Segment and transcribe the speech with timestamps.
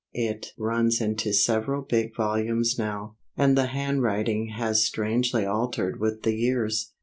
[0.17, 6.33] It runs into several big volumes now, and the handwriting has strangely altered with the
[6.33, 6.93] years.